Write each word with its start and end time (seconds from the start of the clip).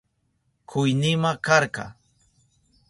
Kuynima 0.69 1.31
karka. 1.45 1.85